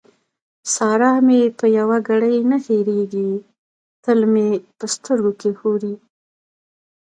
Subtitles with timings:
[0.75, 3.31] سارا مې په يوه ګړۍ نه هېرېږي؛
[4.03, 5.93] تل مې په سترګو کې ښوري.